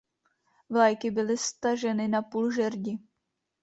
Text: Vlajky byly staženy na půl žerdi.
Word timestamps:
Vlajky 0.69 1.11
byly 1.11 1.37
staženy 1.37 2.07
na 2.07 2.21
půl 2.21 2.51
žerdi. 2.51 2.99